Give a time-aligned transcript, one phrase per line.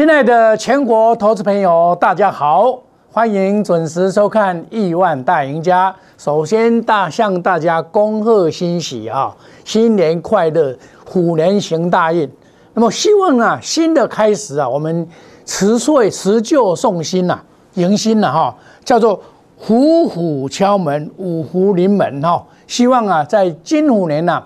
[0.00, 2.74] 亲爱的全国投资朋友，大家好，
[3.12, 5.92] 欢迎准时收看《亿万大赢家》。
[6.16, 10.74] 首先，大向大家恭贺新喜啊，新年快乐，
[11.04, 12.26] 虎年行大运。
[12.72, 15.06] 那么，希望啊，新的开始啊，我们
[15.44, 17.38] 辞岁辞旧送新呐，
[17.74, 19.20] 迎新了哈，叫做
[19.58, 22.42] 虎虎敲门，五虎临门哈。
[22.66, 24.42] 希望啊，在金虎年呐，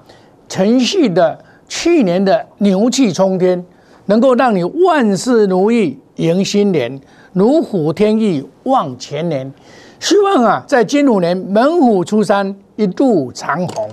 [0.49, 3.65] 承续的去年的牛气冲天。
[4.07, 7.01] 能够让你万事如意，迎新年，
[7.33, 9.53] 如虎添翼，望前年。
[9.99, 13.89] 希望啊，在金虎年猛虎出山，一路长虹。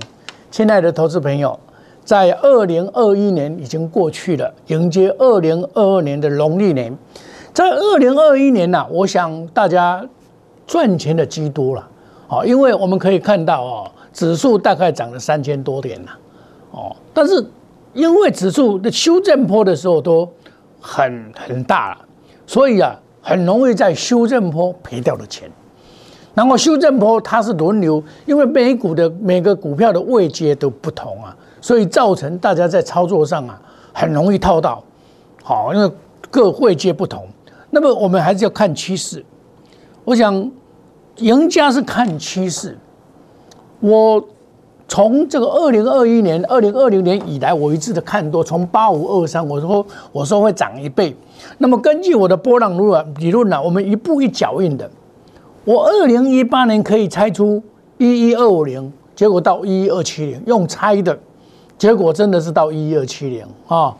[0.50, 1.58] 亲爱的投资朋友，
[2.04, 6.94] 在二零二一年已经过去了，迎接二零二二年的农历年。
[7.54, 10.06] 在二零二一年呢，我想大家
[10.66, 11.88] 赚钱的居多了，
[12.28, 16.10] 哦，因为我们可以看到哦，指数大概涨了三千多点了，
[16.72, 17.42] 哦，但是。
[17.92, 20.26] 因为指数的修正坡的时候都
[20.80, 21.98] 很很大了，
[22.46, 25.50] 所以啊，很容易在修正坡赔掉了钱。
[26.34, 33.60] 然后修正坡它是轮流，因为每股的每个股票的位阶都不同啊，所以造成大家在操作上啊
[33.92, 34.82] 很容易套到。
[35.42, 35.90] 好，因为
[36.30, 37.28] 各位阶不同，
[37.70, 39.22] 那么我们还是要看趋势。
[40.04, 40.50] 我想
[41.16, 42.78] 赢家是看趋势，
[43.80, 44.24] 我。
[44.92, 51.16] 从这个二零二一年、二零二零年以来，我一直的看多，从八五二三，我说我说会涨一倍。
[51.56, 54.90] 那么根据我的波浪理论理论呢，我们一步一脚印的。
[55.64, 57.62] 我二零一八年可以猜出
[57.96, 61.18] 一一二五零，结果到一一二七零，用猜的，
[61.78, 63.96] 结果真的是到一一二七零啊，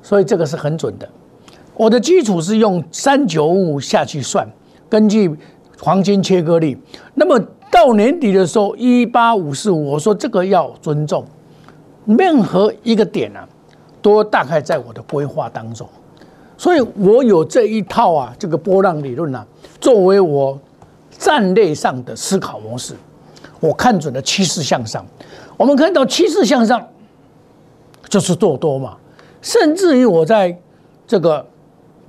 [0.00, 1.08] 所以这个是很准的。
[1.74, 4.48] 我的基础是用三九五下去算，
[4.88, 5.36] 根据
[5.80, 6.78] 黄金切割率，
[7.14, 7.44] 那么。
[7.70, 11.24] 到年底的时候，一八五四，我说这个要尊重，
[12.04, 13.48] 任何一个点啊，
[14.02, 15.88] 都大概在我的规划当中，
[16.58, 19.46] 所以我有这一套啊，这个波浪理论啊，
[19.80, 20.58] 作为我
[21.10, 22.94] 战略上的思考模式。
[23.60, 25.06] 我看准了趋势向上，
[25.56, 26.84] 我们看到趋势向上
[28.08, 28.96] 就是做多嘛，
[29.42, 30.58] 甚至于我在
[31.06, 31.46] 这个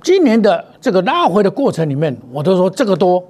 [0.02, 3.22] 今年的这个拉回的过程里面，我都说这个多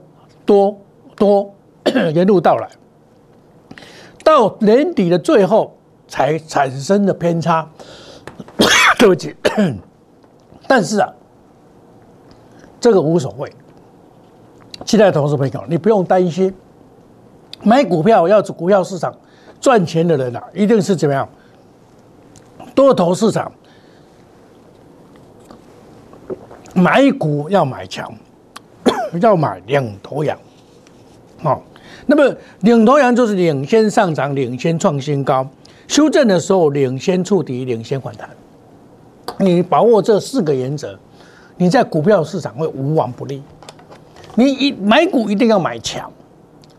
[0.47, 0.75] 多
[1.17, 1.53] 多。
[2.15, 2.69] 沿路到来，
[4.25, 5.77] 到年底的最后
[6.07, 7.69] 才产生的偏差，
[8.99, 9.35] 对不起。
[10.67, 11.13] 但是啊，
[12.81, 13.53] 这个无所谓。
[14.85, 16.55] 期待投资朋友，你不用担心。
[17.63, 19.15] 买股票要股票市场
[19.61, 21.29] 赚钱的人啊，一定是怎么样？
[22.75, 23.53] 多头市场
[26.75, 28.11] 买股要买强，
[29.21, 30.39] 要买两头羊，
[31.43, 31.63] 好。
[32.07, 35.49] 那么领头羊就是领先上涨、领先创新高，
[35.89, 38.29] 修正的时候领先触底、领先反弹。
[39.39, 40.99] 你把握这四个原则，
[41.57, 43.43] 你在股票市场会无往不利。
[44.35, 46.11] 你一买股一定要买强，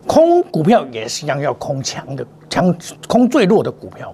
[0.07, 2.75] 空股票也是一样要空强的，强
[3.07, 4.13] 空最弱的股票。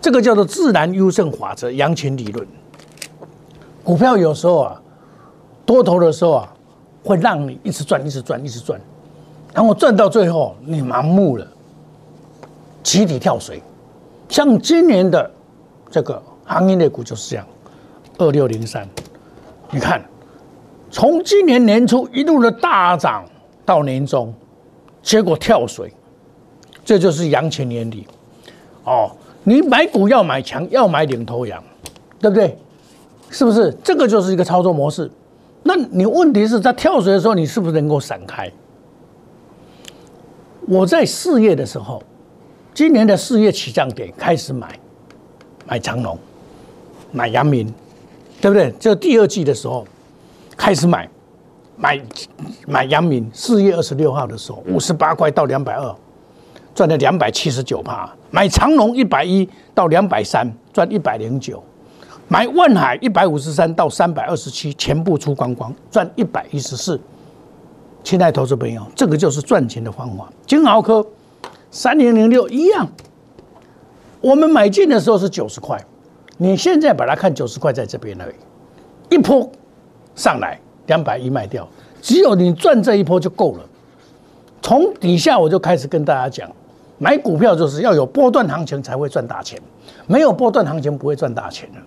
[0.00, 2.46] 这个叫做自然优胜法则、羊群理论。
[3.82, 4.82] 股票有时候啊，
[5.64, 6.52] 多头的时候啊，
[7.02, 8.80] 会让你一直赚、一直赚、一直赚。
[9.54, 11.46] 然后赚到最后，你盲目了，
[12.82, 13.62] 集体跳水。
[14.28, 15.30] 像今年的
[15.90, 17.46] 这个行业类股就是这样，
[18.18, 18.88] 二六零三，
[19.70, 20.02] 你看，
[20.90, 23.24] 从今年年初一路的大涨
[23.64, 24.34] 到年终，
[25.02, 25.92] 结果跳水，
[26.84, 28.08] 这就是羊群原理。
[28.84, 29.08] 哦，
[29.44, 31.62] 你买股要买强，要买领头羊，
[32.18, 32.58] 对不对？
[33.30, 33.72] 是不是？
[33.84, 35.08] 这个就是一个操作模式。
[35.62, 38.50] 那你问题是在跳水的时候，你是不是能够闪开？
[40.66, 42.02] 我在四月的时候，
[42.72, 44.78] 今年的四月起涨点开始买，
[45.66, 46.18] 买长隆，
[47.12, 47.72] 买阳明，
[48.40, 48.72] 对不对？
[48.78, 49.86] 就第二季的时候
[50.56, 51.08] 开始买，
[51.76, 52.00] 买
[52.66, 53.30] 买阳明。
[53.32, 55.94] 四月二十六号的时候，五十八块到两百二，
[56.74, 58.10] 赚了两百七十九帕。
[58.30, 61.62] 买长隆一百一到两百三，赚一百零九。
[62.26, 66.98] 买万海一百五十三到三百二十七，全部出光光，赚一百一十四。
[68.04, 70.30] 亲爱投资朋友，这个就是赚钱的方法。
[70.46, 71.04] 金豪科
[71.70, 72.86] 三零零六一样，
[74.20, 75.82] 我们买进的时候是九十块，
[76.36, 79.50] 你现在把它看九十块在这边而已，一波
[80.14, 81.66] 上来两百一卖掉，
[82.02, 83.60] 只有你赚这一波就够了。
[84.60, 86.50] 从底下我就开始跟大家讲，
[86.98, 89.58] 买股票就是要有波段行情才会赚大钱，
[90.06, 91.78] 没有波段行情不会赚大钱的。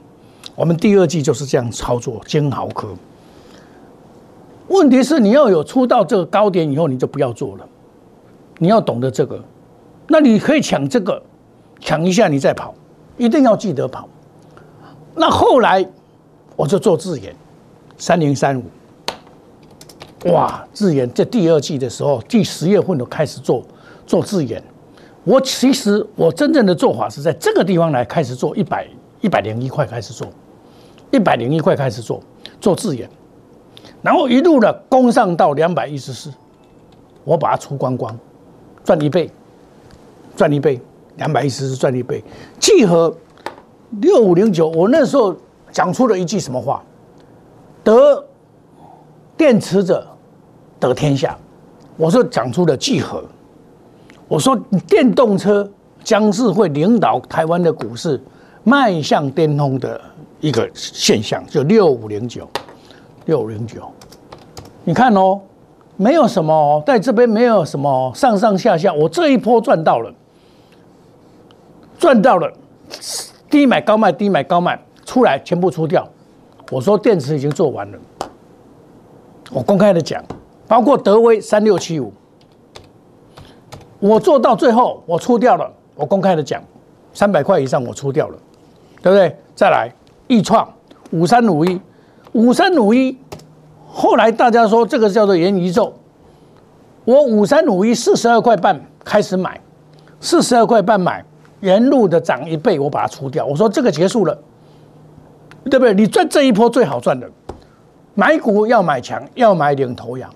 [0.55, 2.89] 我们第二季就是这样操作金豪科。
[4.67, 7.67] 问题是你要有出到这个高点以后，你就不要做了。
[8.59, 9.39] 你要懂得这个，
[10.07, 11.21] 那你可以抢这个，
[11.79, 12.73] 抢一下你再跑，
[13.17, 14.09] 一定要记得跑。
[15.15, 15.87] 那后来
[16.55, 17.35] 我就做自研，
[17.97, 18.63] 三零三五。
[20.31, 23.63] 哇，自研在第二季的时候，第十月份都开始做
[24.05, 24.61] 做自研。
[25.23, 28.87] 我其实我真正的做法是在这个地方来开始做一百
[29.21, 30.27] 一百零一块开始做，
[31.11, 32.19] 一百零一块开始做
[32.59, 33.07] 做自研，
[34.01, 36.31] 然后一路的攻上到两百一十四，
[37.23, 38.17] 我把它出光光，
[38.83, 39.29] 赚一倍，
[40.35, 40.79] 赚一倍，
[41.17, 42.23] 两百一十四赚一倍。
[42.59, 43.15] 聚合
[44.01, 45.35] 六五零九，我那时候
[45.71, 46.83] 讲出了一句什么话？
[47.83, 48.25] 得
[49.35, 50.05] 电池者
[50.79, 51.38] 得天下。
[51.95, 53.23] 我说讲出了聚合。
[54.27, 54.55] 我说，
[54.88, 55.67] 电动车
[56.03, 58.21] 将是会领导台湾的股市
[58.65, 60.00] 迈向巅峰的
[60.41, 62.45] 一个现象，就六五零九，
[63.27, 63.89] 六零九。
[64.83, 65.39] 你看哦，
[65.95, 70.12] 没有什么，在这边没有什么上上下下，我这一波赚到了，
[72.00, 72.51] 赚到了，
[73.50, 76.07] 低买高卖，低买高卖，出来全部出掉。
[76.71, 77.97] 我说电池已经做完了，
[79.51, 80.24] 我公开的讲，
[80.68, 82.12] 包括德威三六七五。
[84.00, 85.71] 我做到最后，我出掉了。
[85.95, 86.62] 我公开的讲，
[87.13, 88.38] 三百块以上我出掉了，
[89.01, 89.35] 对不对？
[89.56, 89.91] 再来，
[90.27, 90.71] 易创
[91.09, 91.81] 五三五一，
[92.38, 93.18] 五三五一，
[93.88, 95.92] 后来大家说这个叫做元宇宙。
[97.04, 99.60] 我五三五一四十二块半开始买，
[100.19, 101.25] 四十二块半买，
[101.62, 103.44] 沿路的涨一倍，我把它出掉。
[103.44, 104.38] 我说这个结束了，
[105.63, 105.95] 对不对？
[105.95, 107.28] 你赚这一波最好赚的，
[108.13, 110.31] 买股要买强，要买领头羊，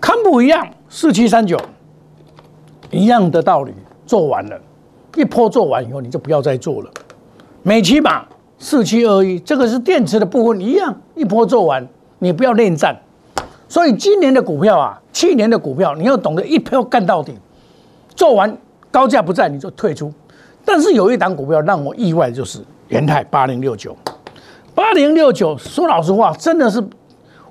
[0.00, 1.60] 康普一样，四七三九。
[2.92, 3.74] 一样的道理，
[4.06, 4.56] 做完了，
[5.16, 6.90] 一波做完以后，你就不要再做了。
[7.64, 8.24] 美骑马
[8.58, 11.86] 四七二一，这个是电池的部分，一样一波做完，
[12.18, 12.98] 你不要恋战。
[13.68, 17.34] 所以今年的股票啊，去年的股票，你要懂得一票干到底，
[18.14, 18.56] 做完
[18.90, 20.12] 高价不在你就退出。
[20.64, 23.96] 但是有一档股票让我意外，就是元泰八零六九，
[24.74, 26.82] 八零六九，说老实话，真的是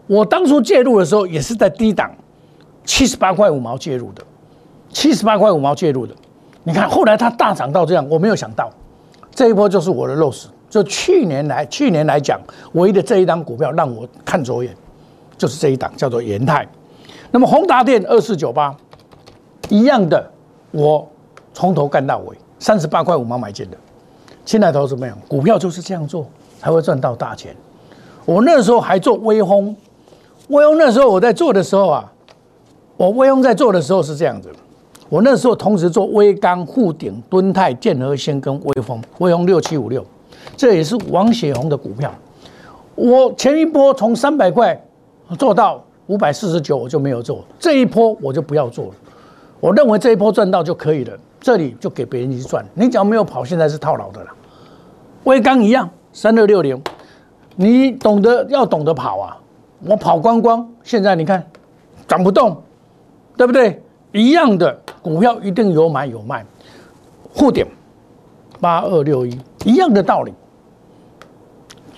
[0.07, 2.09] 我当初介入的时候也是在低档，
[2.85, 4.23] 七十八块五毛介入的。
[4.89, 6.15] 七十八块五毛介入的，
[6.63, 8.71] 你看后来它大涨到这样，我没有想到，
[9.33, 10.45] 这一波就是我的 loss。
[10.73, 12.41] 就去年来，去年来讲，
[12.71, 14.75] 唯一的这一档股票让我看走眼，
[15.37, 16.67] 就是这一档叫做延泰。
[17.29, 18.75] 那么宏达电二四九八，
[19.69, 20.27] 一样的，
[20.71, 21.07] 我
[21.53, 23.77] 从头干到尾，三十八块五毛买进的。
[24.45, 26.25] 现在投资朋友，股票就是这样做
[26.59, 27.55] 才会赚到大钱。
[28.25, 29.75] 我那时候还做微风，
[30.47, 32.11] 微风那时候我在做的时候啊，
[32.97, 34.49] 我微风在做的时候是这样子。
[35.07, 40.03] 我那时候同时做微钢、沪鼎、敦泰、建和先跟微风，微风六七五六，
[40.55, 42.13] 这也是王雪红的股票。
[42.95, 44.79] 我前一波从三百块
[45.37, 47.43] 做到五百四十九，我就没有做。
[47.59, 48.93] 这一波我就不要做了。
[49.59, 52.65] 我认为这一波赚到就可以了，这里就给别人去赚。
[52.73, 54.29] 你只要没有跑，现在是套牢的了。
[55.23, 56.81] 微钢一样，三六六零，
[57.55, 59.37] 你懂得要懂得跑啊。
[59.85, 61.45] 我跑光光，现在你看
[62.07, 62.61] 涨不动，
[63.37, 63.81] 对不对？
[64.11, 64.77] 一样的。
[65.01, 66.45] 股票一定有买有卖，
[67.33, 67.67] 互点
[68.61, 70.33] 八二六一一样的道理，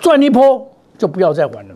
[0.05, 0.63] 赚一波
[0.99, 1.73] 就不要再玩了。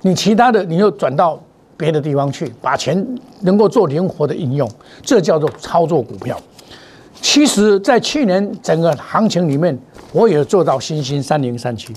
[0.00, 1.40] 你其他的你又转到
[1.76, 3.06] 别的地方去，把钱
[3.42, 4.68] 能够做灵活的应用，
[5.00, 6.36] 这叫做操作股票。
[7.14, 9.78] 其实，在去年整个行情里面，
[10.12, 11.94] 我也做到新兴三零三七，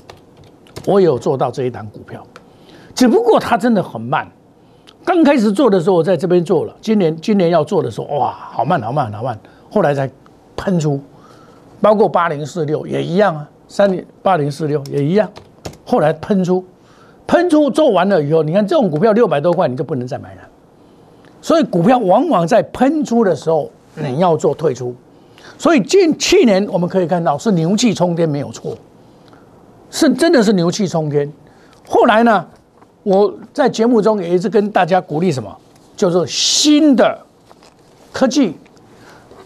[0.86, 2.24] 我也有做到这一档股票，
[2.94, 4.32] 只不过它真的很慢。
[5.04, 6.76] 刚开始做的时候，我在这边做了。
[6.80, 9.40] 今年今年要做的时候，哇，好慢好慢好慢。
[9.72, 10.08] 后来才
[10.56, 11.02] 喷出，
[11.82, 15.28] 包括八零四六也一样啊，三零八零四六也一样。
[15.84, 16.64] 后来喷出，
[17.26, 20.42] 喷出做完了以后，你看这种股票六百多块你就不能再买了。
[21.42, 24.94] 所以股票往往在喷出的时候，你要做退出。
[25.58, 28.78] 所以近去年我们可以看到是牛气冲天没有错，
[29.90, 31.34] 是真的是牛气冲天。
[31.88, 32.46] 后来呢？
[33.02, 35.52] 我在节目中也一直跟大家鼓励什么，
[35.98, 37.20] 叫做新的
[38.14, 38.56] 科技。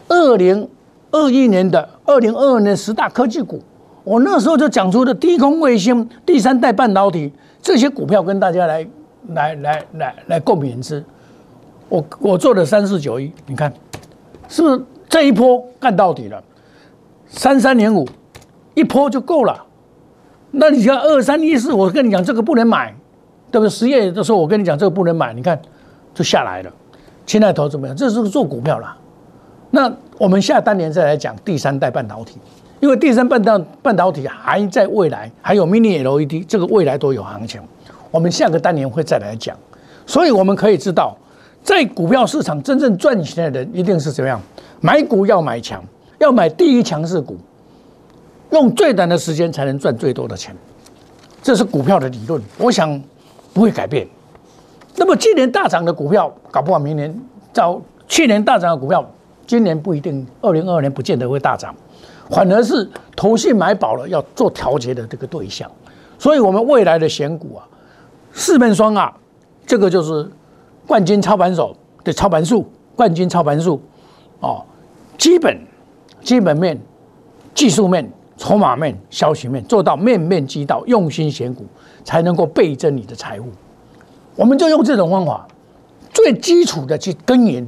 [0.10, 0.68] 二零
[1.12, 3.60] 二一年的二零二二年十大科技股，
[4.08, 7.30] 我那时候就讲出的低空卫星、第三代半导体
[7.62, 8.88] 这些股票，跟大家来
[9.34, 11.04] 来来来来共勉之。
[11.90, 13.74] 我我做的三四九一，你看
[14.48, 16.42] 是不是这一波干到底了？
[17.28, 18.08] 三三年五
[18.76, 19.66] 一波就够了。
[20.52, 22.96] 那你像二三一四，我跟你讲，这个不能买。
[23.50, 23.70] 对不对？
[23.70, 25.58] 十月的时候，我跟你讲，这个不能买，你看
[26.14, 26.72] 就下来了。
[27.26, 27.96] 现在投怎么样？
[27.96, 28.98] 这是做股票了。
[29.72, 32.40] 那我们下单年再来讲第三代半导体，
[32.80, 37.62] 因为第三半导半导体还在未来，还有 Mini LED，这个未来都有行情。
[38.12, 39.58] 我们下个单年会再来讲。
[40.06, 41.18] 所以我们可以知道，
[41.64, 44.40] 在股票市场真正赚钱的人一定是怎么样？
[44.80, 45.84] 买股要买强，
[46.20, 47.36] 要买第一强势股，
[48.52, 50.56] 用最短的时间才能赚最多的钱。
[51.42, 53.02] 这是股票的理论，我想
[53.54, 54.08] 不会改变。
[54.96, 57.14] 那么今年大涨的股票，搞不好明年
[57.52, 59.04] 照去年大涨的股票，
[59.48, 61.74] 今年不一定，二零二二年不见得会大涨，
[62.30, 65.72] 反而是投信买饱了要做调节的这个对象。
[66.20, 67.66] 所以，我们未来的选股啊，
[68.34, 69.16] 四面双啊，
[69.66, 70.30] 这个就是
[70.86, 73.80] 冠军操盘手的操盘术，冠军操盘术
[74.40, 74.66] 哦，
[75.18, 75.58] 基本
[76.22, 76.78] 基本面、
[77.54, 81.66] 技术面、筹码面、消息面，做到面面俱到，用心选股，
[82.04, 83.46] 才能够倍增你的财富。
[84.36, 85.48] 我们就用这种方法，
[86.12, 87.66] 最基础的去耕耘，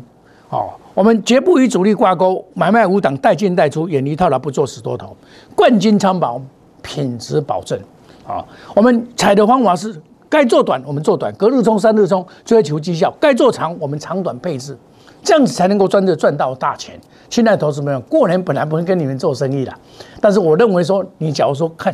[0.49, 5.15] 哦，我们绝不与主力挂钩，买卖无挡，带进带出，远离套牢，不做死多头，
[5.55, 6.41] 冠军仓保，
[6.81, 7.79] 品质保证，
[8.27, 8.43] 啊，
[8.75, 9.95] 我们采的方法是，
[10.27, 14.77] 该做短我们做短，隔日冲、三日冲，追求绩效；该做长，我们长短配置，
[15.23, 16.99] 这样子才能够真的赚到大钱。
[17.29, 19.73] 现在投资朋友，过年本来不会跟你们做生意的，
[20.19, 21.93] 但是我认为说，你假如说看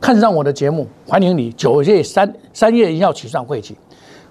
[0.00, 3.76] 看上我的节目，欢迎你九月三三月一号起算会期。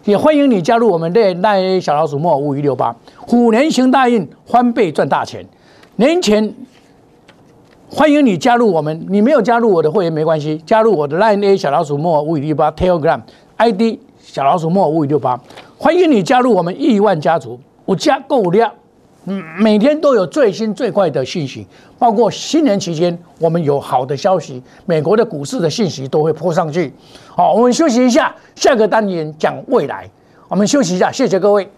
[0.05, 5.45] 也欢迎你加入我们的赖小老鼠莫五一六八虎年行大运，翻倍赚大钱。
[5.97, 6.53] 年前
[7.89, 13.19] 欢迎你加入我们，你没有加入我的会员没关系，加入我的赖 A 小老鼠莫五一六八 Telegram
[13.57, 15.39] ID 小老鼠莫五一六八，
[15.77, 18.71] 欢迎你加入我们亿万家族，我加够量。
[19.25, 21.67] 嗯，每天都有最新最快的信息，
[21.99, 26.91] 包括新年期间我们有好的消息，美国的股市的信息都会泼上去。
[27.27, 30.09] 好，我们休息一下，下个单元讲未来。
[30.47, 31.69] 我们休息一下，谢谢各位。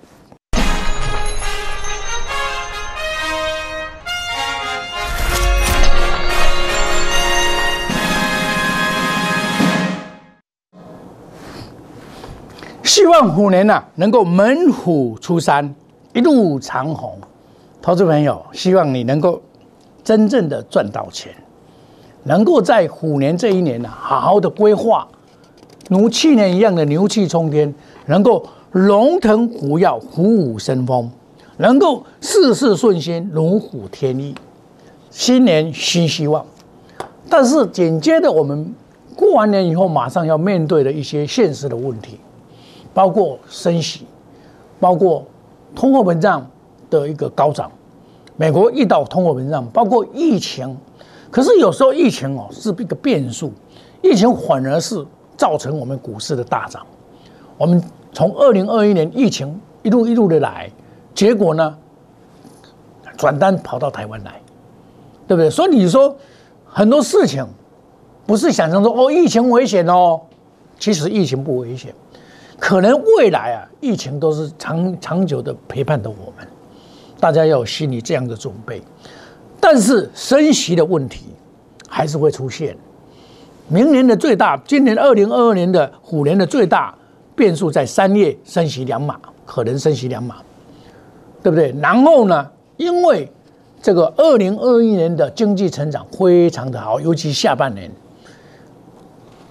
[12.84, 15.74] 希望虎年呐，能够猛虎出山，
[16.14, 17.20] 一路长虹。
[17.82, 19.42] 投资朋友，希望你能够
[20.04, 21.34] 真正的赚到钱，
[22.26, 25.08] 能够在虎年这一年呢，好好的规划，
[25.90, 27.74] 如去年一样的牛气冲天，
[28.06, 31.10] 能够龙腾虎跃、虎虎生风，
[31.58, 34.36] 能够事事顺心、如虎添翼。
[35.10, 36.46] 新年新希望，
[37.28, 38.76] 但是紧接着我们
[39.16, 42.20] 过完年以后，马上要面对的一些现实的问题，
[42.94, 44.06] 包括升息，
[44.80, 45.26] 包括
[45.74, 46.46] 通货膨胀。
[46.92, 47.72] 的一个高涨，
[48.38, 50.78] 美国遇到通货膨胀，包括疫情，
[51.32, 53.52] 可是有时候疫情哦是一个变数，
[54.04, 55.04] 疫情反而是
[55.36, 56.86] 造成我们股市的大涨。
[57.58, 57.82] 我们
[58.12, 60.70] 从二零二一年疫情一路一路的来，
[61.16, 61.76] 结果呢，
[63.18, 64.42] 转单跑到台湾来，
[65.28, 65.50] 对不对？
[65.50, 66.16] 所以你说
[66.66, 67.46] 很多事情
[68.26, 70.20] 不是想象中哦，疫情危险哦，
[70.80, 71.94] 其实疫情不危险，
[72.60, 76.48] 可能未来啊，疫情都是长长久的陪伴着我们。
[77.22, 78.82] 大家要有心理这样的准备，
[79.60, 81.28] 但是升息的问题
[81.88, 82.76] 还是会出现。
[83.68, 86.94] 明年的最大，今年二零二二年的虎年的最大
[87.36, 90.38] 变数在三月升息两码，可能升息两码，
[91.44, 91.72] 对不对？
[91.80, 93.32] 然后呢，因为
[93.84, 97.90] 这个二零二一年的经济成长非常的好，尤其下半年，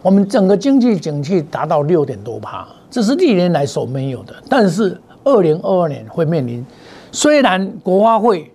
[0.03, 4.35] 我们整个经济景气达到六点多趴，这是历年来所没有的。
[4.49, 6.67] 但是二零二二年会面临。
[7.13, 8.51] 虽然国发会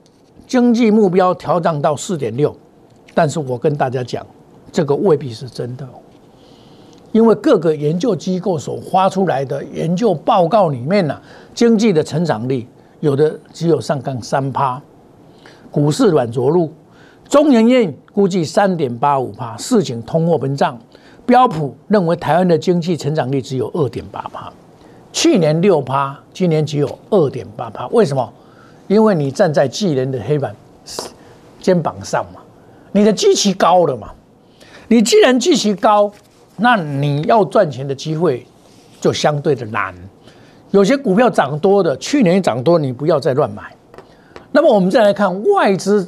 [0.48, 2.56] 经济目标调整到四点六，
[3.14, 4.26] 但是我跟大家讲，
[4.72, 5.86] 这个未必是真的，
[7.12, 11.20] 因为各个研究机构所发出来的研究报告里面呢，
[11.54, 12.66] 经济的成长率
[13.02, 14.82] 有的只有上杠三趴，
[15.70, 16.72] 股市软着陆，
[17.28, 20.80] 中研院估计三点八五趴，市井通货膨胀，
[21.26, 24.50] 标普认为台湾的经济成长率只有二点八趴，
[25.12, 28.32] 去年六趴，今年只有二点八趴，为什么？
[28.88, 30.56] 因为你站在巨人的黑板
[31.60, 32.42] 肩膀上嘛，
[32.92, 34.12] 你的基期高了嘛，
[34.88, 36.12] 你既然基期高，
[36.58, 38.46] 那你要赚钱的机会
[39.02, 39.94] 就相对的难。
[40.72, 43.64] 有些股票涨多的，去年涨多，你不要再乱买。
[44.52, 46.08] 那么我们再来看外资，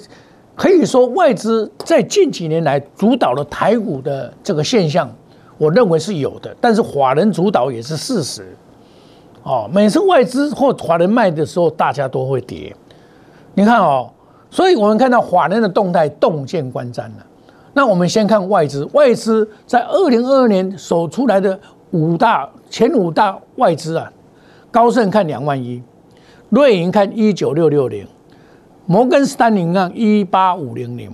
[0.56, 5.10] 可以说外资在近几年来主导了台股的这个现象，
[5.58, 8.56] 我认为是有的，但是法人主导也是事实。
[9.48, 12.76] 哦，每次外资或法人卖的时候，大家都会跌。
[13.54, 14.12] 你看哦，
[14.50, 17.26] 所以我们看到法人的动态，洞见观瞻了。
[17.74, 21.58] 那我们先看外资，外资在二零二二年首出来的
[21.92, 24.12] 五大前五大外资啊，
[24.70, 25.82] 高盛看两万一，
[26.50, 28.06] 瑞银看一九六六零，
[28.86, 31.10] 摩根斯坦利看一八五零零，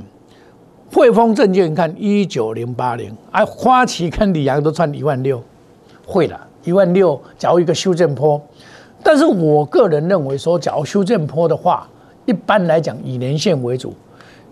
[0.92, 5.40] 汇丰证券看一九零八零，而花旗看里昂都赚一万六，
[6.08, 6.48] 会了。
[6.64, 8.42] 一万六，假如一个修正坡，
[9.04, 11.88] 但是我个人认为说，假如修正坡的话，
[12.26, 13.94] 一般来讲以年线为主，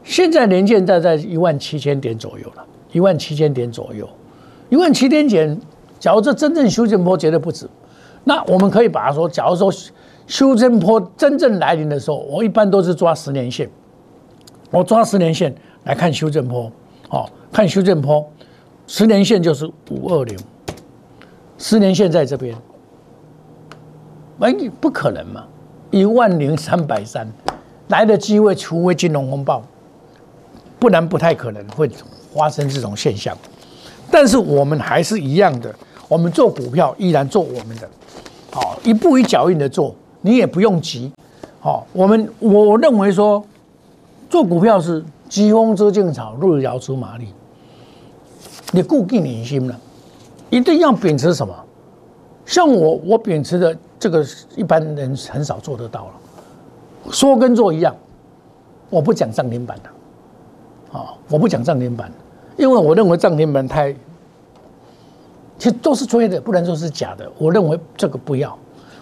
[0.04, 4.08] 现在年线在在一万七千点左右了，一万七千点左右，
[4.70, 5.58] 一万七千点，
[6.00, 7.70] 假如这真正修正坡绝对不止，
[8.24, 9.72] 那我们可以把它说，假如说
[10.28, 13.70] 修正坡真正来临的时候，我一般都是抓十年线，
[14.70, 15.54] 我抓十年线
[15.86, 16.72] 来看修正坡，
[17.10, 18.26] 哦，看修正坡，
[18.88, 20.38] 十年线就是五二零，
[21.62, 22.58] 十年线在这边，
[24.40, 24.52] 哎，
[24.82, 25.46] 不可能嘛，
[25.92, 27.32] 一万零三百三，
[27.90, 29.62] 来的机会，除非金融风暴，
[30.80, 31.88] 不然不太可能会
[32.34, 33.38] 发生这种现象。
[34.10, 35.74] 但是我们还是一样的，
[36.10, 37.88] 我们做股票依然做我们的，
[38.52, 41.12] 好，一步一脚印的做，你也不用急，
[41.60, 43.46] 好，我们我认为说，
[44.32, 47.28] 做股票是疾风知劲草，路遥知马力，
[48.72, 49.80] 你固定你心了，
[50.52, 51.56] 一定要秉持什么？
[52.46, 54.24] 像我，我秉持的这个
[54.56, 56.12] 一般人很少做得到了，
[57.12, 57.96] 说跟做一样，
[58.90, 62.12] 我不讲涨停板的，啊，我不讲涨停板。
[62.58, 63.94] 因为我认为涨停板太，
[65.58, 67.32] 其实都是吹的，不能说是假的。
[67.38, 68.56] 我认为这个不要，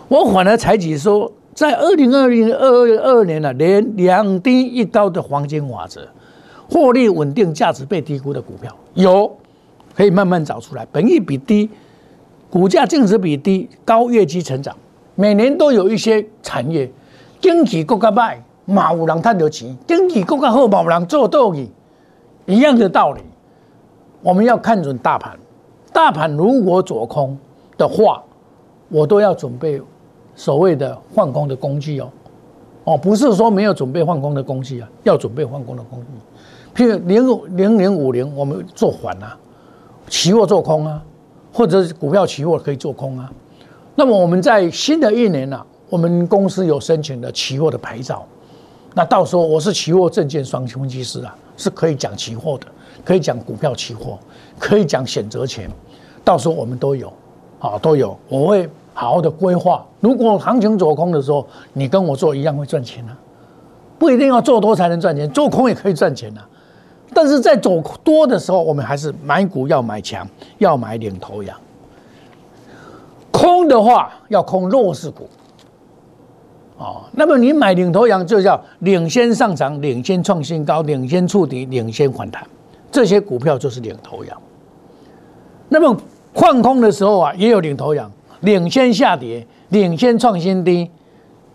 [0.07, 2.67] 我反而采取说，在二零二零二
[2.99, 6.07] 二年呢，连两低一高的黄金法则，
[6.69, 9.35] 获利稳定、价值被低估的股票有，
[9.99, 10.87] 可以慢慢找出来。
[10.93, 11.69] 本益比低，
[12.49, 14.73] 股价净值比低，高业绩成长，
[15.15, 16.89] 每年都有一些产业
[17.41, 21.69] 经济国家卖，马有人赚到钱；经济国家好，马有人做倒去，
[22.45, 23.19] 一样的道理。
[24.21, 25.37] 我们要看准大盘，
[25.91, 27.37] 大盘如果做空
[27.77, 28.23] 的话，
[28.87, 29.81] 我都要准备
[30.33, 32.09] 所谓的换空的工具哦，
[32.85, 39.37] 哦，不是说没有准备换空的工具啊，要准备换空的工具，譬如零零零五零，我们做缓啊，
[40.09, 41.01] 期货做空啊，
[41.53, 43.31] 或者是股票期货可以做空啊。
[43.95, 48.25] 那么我们在新的一年呢，我们公司有申请的期货的牌照，
[48.93, 52.65] 那到时候我是期货证券双分析师啊，是可以讲期货的。
[53.05, 54.19] 可以讲股票期货，
[54.59, 55.71] 可以讲选择权，
[56.21, 57.11] 到时候我们都有，
[57.59, 59.85] 啊都有，我会好好的规划。
[60.01, 63.17] 如果行情走空的时候，你跟我做一样会赚钱啊，
[63.97, 66.45] 不一定要做多才能赚钱，做空也可以赚钱啊。
[67.13, 71.57] 但是在走多的时候，我们还是买股要买强，要买领头羊。
[73.31, 75.29] 空的话要空弱势股。
[76.77, 82.45] 哦，那么你买领头羊就叫领先上涨、领先创新高、领先触底、领先反弹。
[82.91, 84.41] 这些股票就是领头羊。
[85.67, 85.95] 那么
[86.33, 88.09] 换空的时候啊，也有领头羊，
[88.41, 90.89] 领先下跌，领先创新低，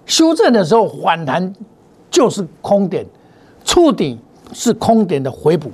[0.05, 1.55] 修正的时候反弹
[2.11, 3.05] 就是空点，
[3.64, 4.19] 触底
[4.55, 5.71] 是空点的回补。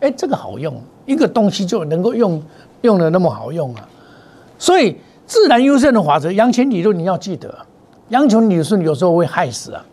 [0.00, 0.74] 哎，这个好用，
[1.04, 2.42] 一个东西就能够用
[2.80, 3.86] 用的那么好用啊。
[4.58, 4.96] 所以
[5.26, 7.54] 自然优胜的法则，羊群理论你要记得，
[8.08, 9.84] 羊群理论有时候会害死啊，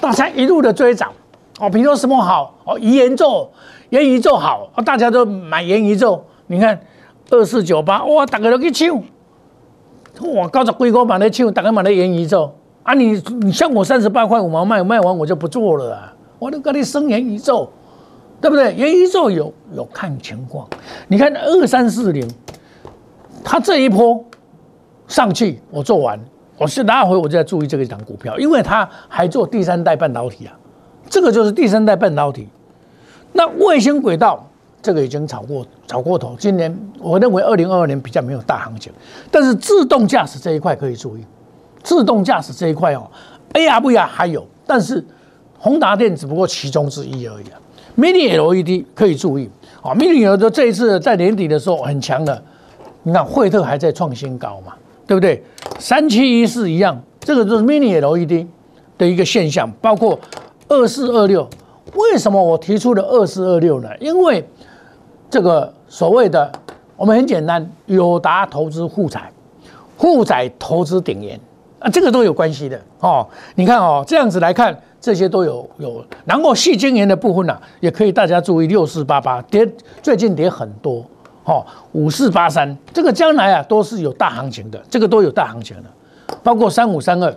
[0.00, 1.12] 大家一路的追涨
[1.58, 3.50] 哦，比如说什么好哦，遗言咒。
[3.90, 6.20] 元宇宙好，大家都买元宇宙。
[6.48, 6.76] 你看
[7.30, 9.00] 二四九八，哇，大家都去抢，
[10.34, 12.52] 哇，高十几块买的抢，大家买的元宇宙
[12.82, 12.94] 啊。
[12.94, 16.12] 你你像我三十八块五毛卖，卖完我就不做了啊。
[16.38, 17.68] 我都跟你升元宇宙，
[18.40, 18.74] 对不对？
[18.74, 20.68] 元宇宙有有看情况。
[21.08, 22.28] 你看二三四零，
[23.44, 24.22] 它这一波
[25.08, 26.18] 上去，我做完，
[26.58, 30.58] 我是拿回我就在注意这个档股票，因为它还做第三代半导体啊，
[31.08, 32.48] 这个就是第三代半导体。
[33.32, 34.48] 那卫星轨道
[34.82, 38.92] 这个已经炒过炒过头，今年我认为二零二二年比较没有大行情，
[39.30, 41.24] 但是自动驾驶这一块可以注意，
[41.82, 43.10] 自动驾驶这一块哦
[43.52, 45.04] ，AR 不 r 还有，但是
[45.58, 47.58] 宏达电只不过其中之一而已啊。
[47.96, 49.48] Mini LED 可以注意
[49.82, 52.42] 啊，Mini LED 这一次在年底的时候很强的，
[53.02, 54.74] 你看惠特还在创新高嘛，
[55.06, 55.42] 对不对？
[55.78, 58.46] 三七一四一样，这个就是 Mini LED
[58.98, 60.18] 的一个现象，包括
[60.68, 61.48] 二四二六。
[61.94, 63.88] 为什么我提出了二四二六呢？
[63.98, 64.46] 因为
[65.30, 66.52] 这个所谓的
[66.96, 69.32] 我们很简单，友达投资富彩，
[69.96, 71.40] 富彩投资顶研
[71.78, 73.26] 啊，这个都有关系的哦。
[73.54, 76.04] 你看哦，这样子来看，这些都有有。
[76.24, 79.68] 然后细晶圆的部分呢，也可以大家注意六四八八跌，
[80.02, 81.04] 最近跌很多
[81.44, 81.64] 哦。
[81.92, 87.34] 五四八三这个将来啊都是有大行情的，这个都有大行情的，包括三五三二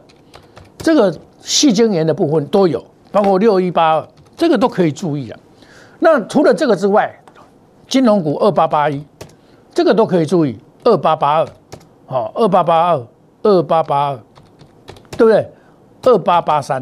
[0.78, 4.08] 这个细晶圆的部分都有，包括六一八二。
[4.38, 5.38] 这个都可以注意啊。
[6.00, 7.14] 那除了这个之外，
[7.90, 9.06] 金融股二八八一，
[9.74, 10.58] 这个都可以注意。
[10.86, 11.48] 二八八二，
[12.06, 13.08] 好，二八八二，
[13.44, 14.20] 二八八二，
[15.20, 15.52] 对不对？
[16.04, 16.82] 二八八三，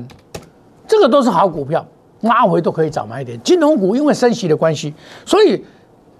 [0.87, 1.83] 这个都是好股票，
[2.21, 3.41] 拉回都可以找买点。
[3.41, 4.93] 金融股因为升息的关系，
[5.25, 5.65] 所以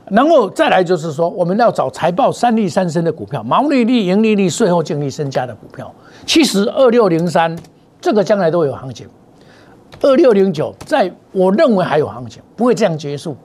[0.10, 5.94] 然后再来就是说，我们要找财报三利三升的股票，毛利率、盈利率、税后净利增加的股票。
[6.26, 7.56] 其实二六零三，
[8.02, 9.08] 这个将来都有行情。
[10.02, 13.38] 二六零九，在我认为还有行情，不会这样结束，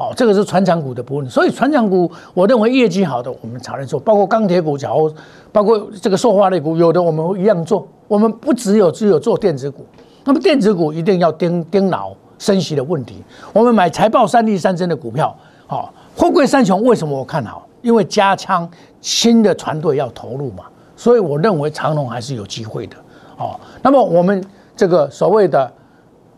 [0.00, 1.28] 哦，这个是船长股的部分。
[1.28, 5.12] 所以船长股，我认为业绩好的我们才能做，包括钢铁股，假如
[5.52, 7.86] 包括这个塑化类股，有的我们一样做。
[8.08, 9.84] 我们不只有只有做电子股，
[10.24, 13.22] 那么电子股一定要盯盯牢升息的问题。
[13.52, 15.36] 我们买财报三利三升的股票，
[15.66, 17.66] 好，富贵三雄为什么我看好？
[17.82, 18.68] 因为加仓
[19.02, 20.64] 新的船队要投入嘛，
[20.96, 22.96] 所以我认为长隆还是有机会的。
[23.36, 24.42] 哦，那么我们
[24.74, 25.70] 这个所谓的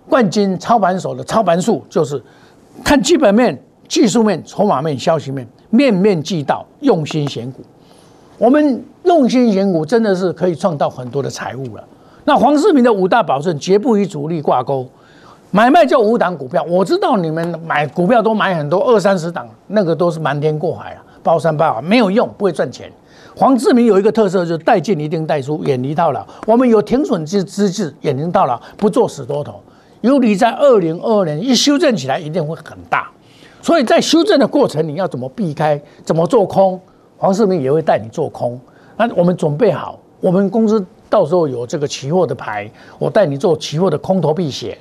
[0.08, 2.22] 冠军操盘手的操盘术，就是
[2.84, 7.62] 看基本面、技术面、筹码面、消息面，面面俱到，用心选股。
[8.38, 11.84] 我们用心选股，真的是可以创造很多的财务了。
[12.24, 14.86] 那黄世明的五大保证绝不与主力挂钩，
[15.50, 16.62] 买卖就五档股票。
[16.64, 22.90] 我知道你们买股票都买很多二三十档，那个都是瞒天过海啊，包山包海没有用，不会赚钱。
[23.34, 26.26] 黄志明有一个特色，就是带进一定带出，远离套牢。
[26.46, 29.60] 我们有停损之资质，远离套牢，不做死多头。
[30.02, 33.10] 尤其在二零二二年一修正起来，一定会很大。
[33.62, 36.78] 所以在修正的过程，你要怎么避开，怎么做空？
[37.16, 38.60] 黄世明也会带你做空。
[38.96, 44.76] 那我们准备好，我们公司到时候有这个期货的牌，我带你做期货的空头避险，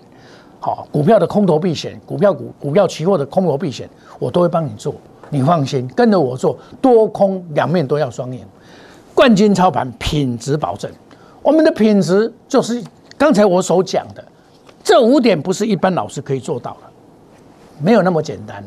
[0.59, 4.93] 好，股票的空头避险，股票股股票期货的空头避险，我都会帮你做。
[5.29, 8.43] 你放心，跟着我做，多空两面都要双赢，
[9.13, 10.91] 冠军操盘品质保证。
[11.43, 12.83] 我们的品质就是
[13.17, 14.23] 刚才我所讲的，
[14.83, 16.87] 这五点不是一般老师可以做到的，
[17.81, 18.63] 没有那么简单。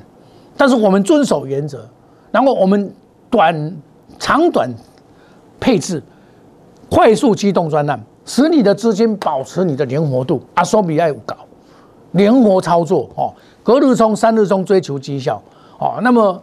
[0.56, 1.88] 但是我们遵守原则，
[2.30, 2.92] 然后我们
[3.30, 3.76] 短
[4.18, 4.70] 长短
[5.58, 6.02] 配置，
[6.88, 10.42] 快速机动专案，使你的资金保持你的灵活度。
[10.54, 11.36] 阿索比爱搞
[12.12, 15.42] 灵活操作哦，隔日冲，三日冲，追求绩效
[15.78, 15.98] 哦。
[16.02, 16.42] 那么。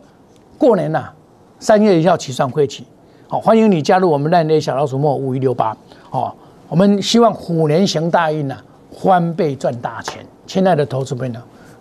[0.58, 1.10] 过年呐，
[1.58, 2.86] 三月一号起算会起，
[3.28, 5.76] 好，欢迎你加入我们那内小老鼠莫五一六八，
[6.12, 6.32] 哦，
[6.70, 8.56] 我们希望虎年行大运呐，
[8.92, 10.26] 翻倍赚大钱。
[10.46, 11.40] 亲爱的投资朋友，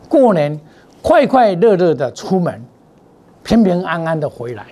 [0.08, 0.58] 过年
[1.02, 2.62] 快快乐乐的出门，
[3.42, 4.66] 平平安安的回来，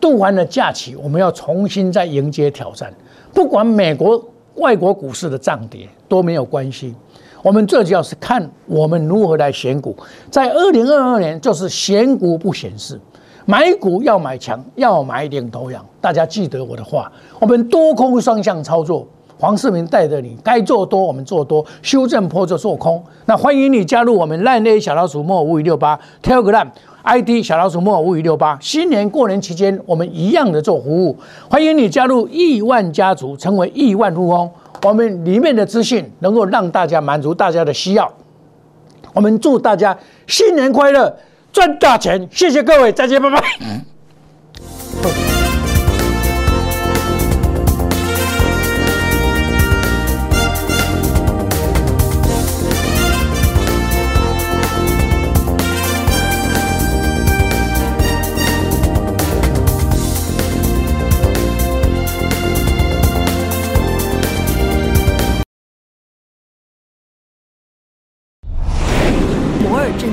[0.00, 2.92] 度完了假期，我们要重新再迎接挑战。
[3.34, 4.22] 不管美国、
[4.56, 6.94] 外国股市的涨跌都没有关系，
[7.42, 9.96] 我们最主要是看我们如何来选股。
[10.30, 12.98] 在二零二二年，就是选股不选市。
[13.44, 15.84] 买股要买强，要买领头羊。
[16.00, 19.06] 大家记得我的话，我们多空双向操作。
[19.42, 23.02] 黄世明带着你，该做多我们做多，修正坡就做空。
[23.26, 26.68] 那欢迎你加入我们烂 A 小老鼠莫五五六八 Telegram
[27.02, 28.56] ID 小老鼠莫五五六八。
[28.60, 31.18] 新年过年期间，我们一样的做服务。
[31.50, 34.48] 欢迎你加入亿万家族，成为亿万富翁。
[34.84, 38.08] 我们里面的资讯能够让大家满足大家的需要。
[39.12, 41.12] 我们祝大家新年快乐！
[41.52, 42.28] 赚大钱！
[42.30, 43.42] 谢谢各位，再见，拜拜。